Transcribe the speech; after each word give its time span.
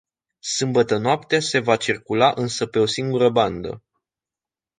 Sâmbătă 0.55 0.97
noaptea 0.97 1.39
se 1.39 1.59
va 1.59 1.75
circulă 1.75 2.31
însă 2.31 2.65
pe 2.65 2.79
o 2.79 2.85
singură 2.85 3.29
bandă. 3.29 3.83